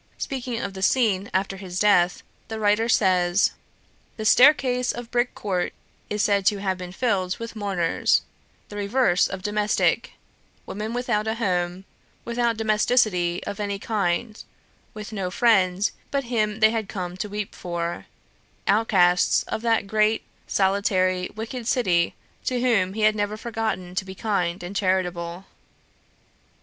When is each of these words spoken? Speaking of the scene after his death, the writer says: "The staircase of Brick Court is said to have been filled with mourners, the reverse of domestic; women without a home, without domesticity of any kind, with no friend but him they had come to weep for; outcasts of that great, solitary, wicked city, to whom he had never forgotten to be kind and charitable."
Speaking 0.17 0.57
of 0.59 0.73
the 0.73 0.81
scene 0.81 1.29
after 1.31 1.57
his 1.57 1.77
death, 1.77 2.23
the 2.47 2.59
writer 2.59 2.89
says: 2.89 3.51
"The 4.17 4.25
staircase 4.25 4.91
of 4.91 5.11
Brick 5.11 5.35
Court 5.35 5.73
is 6.09 6.23
said 6.23 6.43
to 6.47 6.57
have 6.59 6.79
been 6.79 6.91
filled 6.91 7.37
with 7.37 7.55
mourners, 7.55 8.23
the 8.69 8.77
reverse 8.77 9.27
of 9.27 9.43
domestic; 9.43 10.13
women 10.65 10.93
without 10.93 11.27
a 11.27 11.35
home, 11.35 11.83
without 12.25 12.57
domesticity 12.57 13.43
of 13.43 13.59
any 13.59 13.77
kind, 13.77 14.43
with 14.95 15.13
no 15.13 15.29
friend 15.29 15.91
but 16.09 16.23
him 16.23 16.61
they 16.61 16.71
had 16.71 16.89
come 16.89 17.15
to 17.17 17.29
weep 17.29 17.53
for; 17.53 18.07
outcasts 18.65 19.43
of 19.43 19.61
that 19.61 19.85
great, 19.85 20.23
solitary, 20.47 21.29
wicked 21.35 21.67
city, 21.67 22.15
to 22.45 22.59
whom 22.59 22.93
he 22.93 23.01
had 23.01 23.15
never 23.15 23.37
forgotten 23.37 23.93
to 23.93 24.03
be 24.03 24.15
kind 24.15 24.63
and 24.63 24.75
charitable." 24.75 25.45